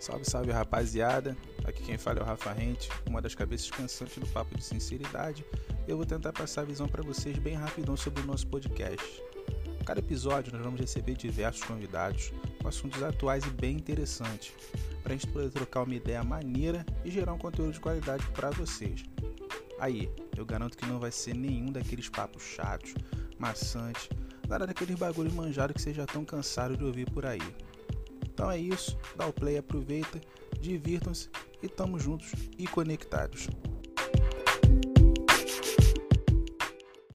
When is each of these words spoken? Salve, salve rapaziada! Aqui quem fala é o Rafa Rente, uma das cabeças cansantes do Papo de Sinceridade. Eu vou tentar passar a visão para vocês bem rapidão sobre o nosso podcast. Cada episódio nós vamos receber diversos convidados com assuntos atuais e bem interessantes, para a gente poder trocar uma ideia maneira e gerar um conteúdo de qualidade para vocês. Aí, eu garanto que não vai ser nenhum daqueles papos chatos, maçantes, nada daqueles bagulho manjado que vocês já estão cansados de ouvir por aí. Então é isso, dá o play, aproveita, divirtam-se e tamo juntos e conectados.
Salve, 0.00 0.24
salve 0.24 0.50
rapaziada! 0.50 1.36
Aqui 1.62 1.82
quem 1.82 1.98
fala 1.98 2.20
é 2.20 2.22
o 2.22 2.24
Rafa 2.24 2.50
Rente, 2.54 2.88
uma 3.06 3.20
das 3.20 3.34
cabeças 3.34 3.70
cansantes 3.70 4.16
do 4.16 4.26
Papo 4.28 4.56
de 4.56 4.64
Sinceridade. 4.64 5.44
Eu 5.86 5.98
vou 5.98 6.06
tentar 6.06 6.32
passar 6.32 6.62
a 6.62 6.64
visão 6.64 6.88
para 6.88 7.02
vocês 7.02 7.38
bem 7.38 7.52
rapidão 7.52 7.94
sobre 7.98 8.22
o 8.22 8.26
nosso 8.26 8.46
podcast. 8.46 9.22
Cada 9.84 10.00
episódio 10.00 10.54
nós 10.54 10.62
vamos 10.62 10.80
receber 10.80 11.18
diversos 11.18 11.62
convidados 11.64 12.32
com 12.62 12.66
assuntos 12.66 13.02
atuais 13.02 13.44
e 13.44 13.50
bem 13.50 13.76
interessantes, 13.76 14.54
para 15.02 15.12
a 15.12 15.16
gente 15.16 15.26
poder 15.26 15.50
trocar 15.50 15.82
uma 15.82 15.94
ideia 15.94 16.24
maneira 16.24 16.86
e 17.04 17.10
gerar 17.10 17.34
um 17.34 17.38
conteúdo 17.38 17.74
de 17.74 17.80
qualidade 17.80 18.24
para 18.28 18.48
vocês. 18.48 19.04
Aí, 19.78 20.10
eu 20.34 20.46
garanto 20.46 20.78
que 20.78 20.86
não 20.86 20.98
vai 20.98 21.12
ser 21.12 21.34
nenhum 21.34 21.70
daqueles 21.70 22.08
papos 22.08 22.42
chatos, 22.42 22.94
maçantes, 23.38 24.08
nada 24.48 24.66
daqueles 24.66 24.98
bagulho 24.98 25.30
manjado 25.30 25.74
que 25.74 25.82
vocês 25.82 25.94
já 25.94 26.04
estão 26.04 26.24
cansados 26.24 26.78
de 26.78 26.84
ouvir 26.84 27.10
por 27.10 27.26
aí. 27.26 27.42
Então 28.40 28.50
é 28.50 28.56
isso, 28.56 28.96
dá 29.16 29.26
o 29.26 29.34
play, 29.34 29.58
aproveita, 29.58 30.18
divirtam-se 30.58 31.28
e 31.62 31.68
tamo 31.68 31.98
juntos 31.98 32.32
e 32.56 32.66
conectados. 32.66 33.50